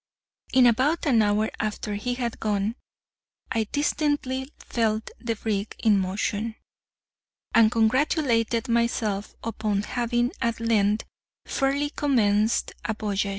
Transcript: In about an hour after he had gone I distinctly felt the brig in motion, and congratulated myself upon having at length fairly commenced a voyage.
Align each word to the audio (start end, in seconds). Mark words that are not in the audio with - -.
In 0.51 0.65
about 0.65 1.05
an 1.05 1.21
hour 1.21 1.51
after 1.59 1.93
he 1.93 2.15
had 2.15 2.39
gone 2.39 2.73
I 3.51 3.67
distinctly 3.71 4.51
felt 4.57 5.11
the 5.19 5.35
brig 5.35 5.75
in 5.77 5.99
motion, 5.99 6.55
and 7.53 7.69
congratulated 7.71 8.67
myself 8.67 9.35
upon 9.43 9.83
having 9.83 10.31
at 10.41 10.59
length 10.59 11.03
fairly 11.45 11.91
commenced 11.91 12.71
a 12.83 12.95
voyage. 12.95 13.27